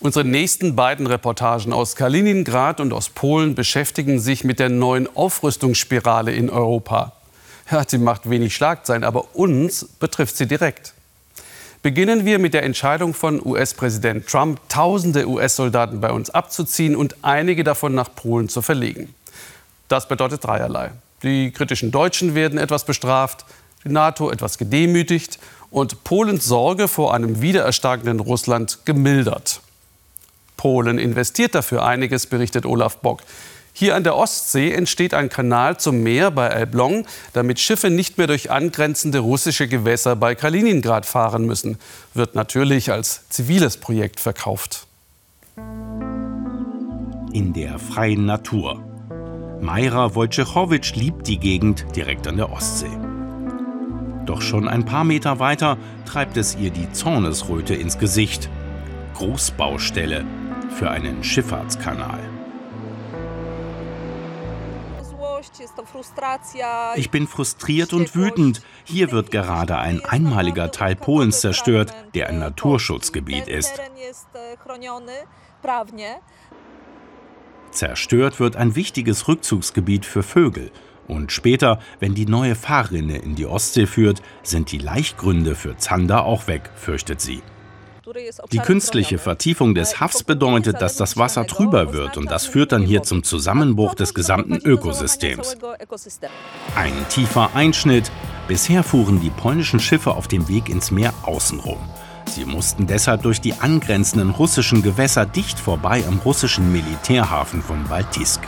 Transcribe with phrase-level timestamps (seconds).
[0.00, 6.32] Unsere nächsten beiden Reportagen aus Kaliningrad und aus Polen beschäftigen sich mit der neuen Aufrüstungsspirale
[6.32, 7.14] in Europa.
[7.68, 10.94] Ja, sie macht wenig Schlagzeilen, aber uns betrifft sie direkt.
[11.82, 17.64] Beginnen wir mit der Entscheidung von US-Präsident Trump, tausende US-Soldaten bei uns abzuziehen und einige
[17.64, 19.12] davon nach Polen zu verlegen.
[19.88, 20.92] Das bedeutet dreierlei.
[21.24, 23.44] Die kritischen Deutschen werden etwas bestraft,
[23.84, 25.40] die NATO etwas gedemütigt
[25.70, 29.60] und Polens Sorge vor einem wiedererstarkenden Russland gemildert.
[30.58, 33.22] Polen investiert dafür einiges, berichtet Olaf Bock.
[33.72, 38.26] Hier an der Ostsee entsteht ein Kanal zum Meer bei Elbląg, damit Schiffe nicht mehr
[38.26, 41.78] durch angrenzende russische Gewässer bei Kaliningrad fahren müssen.
[42.12, 44.88] Wird natürlich als ziviles Projekt verkauft.
[47.32, 48.82] In der freien Natur.
[49.60, 52.90] Majra Wojciechowicz liebt die Gegend direkt an der Ostsee.
[54.26, 58.50] Doch schon ein paar Meter weiter treibt es ihr die Zornesröte ins Gesicht.
[59.14, 60.24] Großbaustelle,
[60.70, 62.20] für einen Schifffahrtskanal.
[66.96, 68.62] Ich bin frustriert und wütend.
[68.84, 73.80] Hier wird gerade ein einmaliger Teil Polens zerstört, der ein Naturschutzgebiet ist.
[77.70, 80.70] Zerstört wird ein wichtiges Rückzugsgebiet für Vögel.
[81.06, 86.24] Und später, wenn die neue Fahrrinne in die Ostsee führt, sind die Laichgründe für Zander
[86.24, 87.42] auch weg, fürchtet sie.
[88.52, 92.82] Die künstliche Vertiefung des Hafs bedeutet, dass das Wasser trüber wird und das führt dann
[92.82, 95.56] hier zum Zusammenbruch des gesamten Ökosystems.
[96.74, 98.10] Ein tiefer Einschnitt.
[98.46, 101.78] Bisher fuhren die polnischen Schiffe auf dem Weg ins Meer außenrum.
[102.26, 108.40] Sie mussten deshalb durch die angrenzenden russischen Gewässer dicht vorbei am russischen Militärhafen von Baltisk.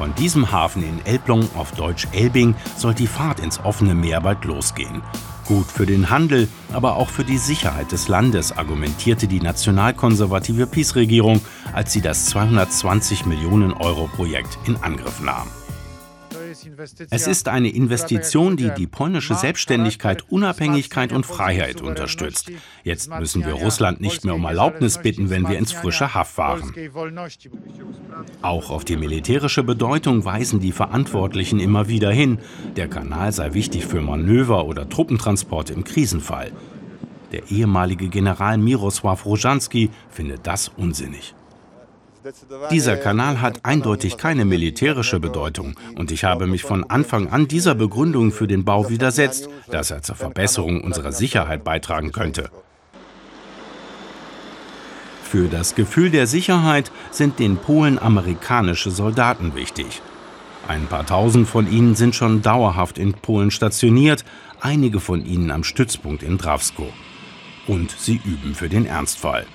[0.00, 4.46] Von diesem Hafen in Elbląg auf Deutsch Elbing soll die Fahrt ins offene Meer bald
[4.46, 5.02] losgehen.
[5.44, 11.42] Gut für den Handel, aber auch für die Sicherheit des Landes, argumentierte die nationalkonservative PiS-Regierung,
[11.74, 15.48] als sie das 220 Millionen Euro Projekt in Angriff nahm.
[17.10, 22.50] Es ist eine Investition, die die polnische Selbstständigkeit, Unabhängigkeit und Freiheit unterstützt.
[22.84, 26.72] Jetzt müssen wir Russland nicht mehr um Erlaubnis bitten, wenn wir ins frische Haff fahren.
[28.42, 32.38] Auch auf die militärische Bedeutung weisen die Verantwortlichen immer wieder hin.
[32.76, 36.52] Der Kanal sei wichtig für Manöver oder Truppentransporte im Krisenfall.
[37.32, 41.34] Der ehemalige General Mirosław Rojanski findet das unsinnig.
[42.70, 47.74] Dieser Kanal hat eindeutig keine militärische Bedeutung und ich habe mich von Anfang an dieser
[47.74, 52.50] Begründung für den Bau widersetzt, dass er zur Verbesserung unserer Sicherheit beitragen könnte.
[55.30, 60.02] Für das Gefühl der Sicherheit sind den Polen amerikanische Soldaten wichtig.
[60.66, 64.24] Ein paar tausend von ihnen sind schon dauerhaft in Polen stationiert,
[64.60, 66.92] einige von ihnen am Stützpunkt in Drawsko.
[67.68, 69.46] Und sie üben für den Ernstfall.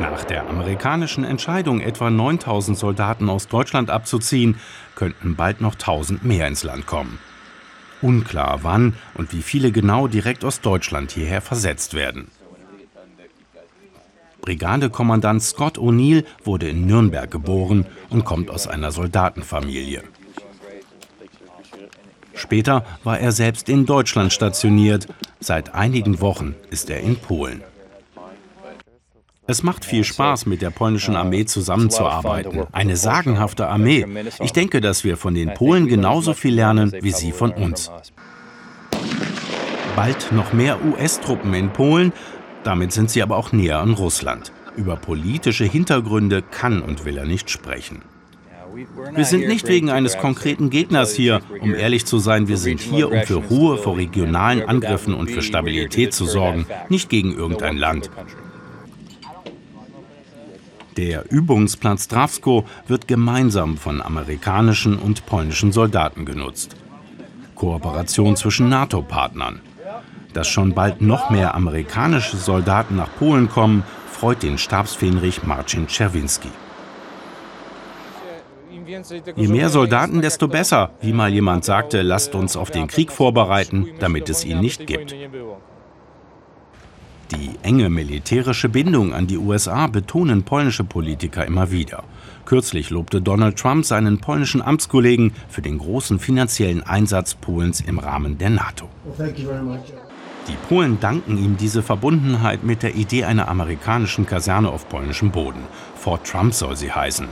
[0.00, 4.58] Nach der amerikanischen Entscheidung, etwa 9000 Soldaten aus Deutschland abzuziehen,
[4.96, 7.20] könnten bald noch 1000 mehr ins Land kommen.
[8.02, 12.30] Unklar, wann und wie viele genau direkt aus Deutschland hierher versetzt werden.
[14.40, 20.02] Brigadekommandant Scott O'Neill wurde in Nürnberg geboren und kommt aus einer Soldatenfamilie.
[22.34, 25.08] Später war er selbst in Deutschland stationiert.
[25.40, 27.62] Seit einigen Wochen ist er in Polen.
[29.50, 32.66] Es macht viel Spaß, mit der polnischen Armee zusammenzuarbeiten.
[32.70, 34.04] Eine sagenhafte Armee.
[34.40, 37.90] Ich denke, dass wir von den Polen genauso viel lernen wie sie von uns.
[39.96, 42.12] Bald noch mehr US-Truppen in Polen.
[42.62, 44.52] Damit sind sie aber auch näher an Russland.
[44.76, 48.02] Über politische Hintergründe kann und will er nicht sprechen.
[49.14, 51.40] Wir sind nicht wegen eines konkreten Gegners hier.
[51.62, 55.40] Um ehrlich zu sein, wir sind hier, um für Ruhe vor regionalen Angriffen und für
[55.40, 58.10] Stabilität zu sorgen, nicht gegen irgendein Land.
[60.98, 66.74] Der Übungsplatz Drawsko wird gemeinsam von amerikanischen und polnischen Soldaten genutzt.
[67.54, 69.60] Kooperation zwischen NATO-Partnern.
[70.32, 76.50] Dass schon bald noch mehr amerikanische Soldaten nach Polen kommen, freut den Stabsfähnrich Marcin Czerwinski.
[79.36, 80.90] Je mehr Soldaten, desto besser.
[81.00, 85.14] Wie mal jemand sagte, lasst uns auf den Krieg vorbereiten, damit es ihn nicht gibt.
[87.30, 92.04] Die enge militärische Bindung an die USA betonen polnische Politiker immer wieder.
[92.46, 98.38] Kürzlich lobte Donald Trump seinen polnischen Amtskollegen für den großen finanziellen Einsatz Polens im Rahmen
[98.38, 98.88] der NATO.
[100.48, 105.60] Die Polen danken ihm diese Verbundenheit mit der Idee einer amerikanischen Kaserne auf polnischem Boden.
[105.96, 107.28] Fort Trump soll sie heißen.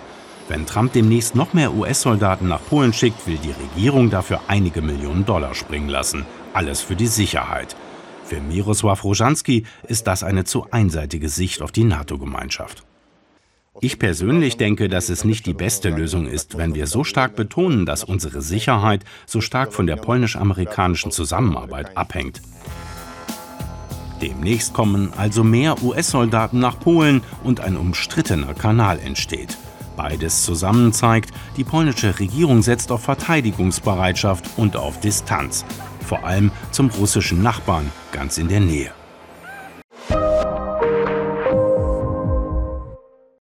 [0.48, 5.24] Wenn Trump demnächst noch mehr US-Soldaten nach Polen schickt, will die Regierung dafür einige Millionen
[5.24, 6.26] Dollar springen lassen.
[6.52, 7.74] Alles für die Sicherheit.
[8.26, 12.84] Für Mirosław Rożanski ist das eine zu einseitige Sicht auf die NATO-Gemeinschaft.
[13.80, 17.86] Ich persönlich denke, dass es nicht die beste Lösung ist, wenn wir so stark betonen,
[17.86, 22.42] dass unsere Sicherheit so stark von der polnisch-amerikanischen Zusammenarbeit abhängt.
[24.20, 29.56] Demnächst kommen also mehr US-Soldaten nach Polen und ein umstrittener Kanal entsteht.
[29.96, 35.64] Beides zusammen zeigt, die polnische Regierung setzt auf Verteidigungsbereitschaft und auf Distanz,
[36.06, 38.92] vor allem zum russischen Nachbarn ganz in der Nähe.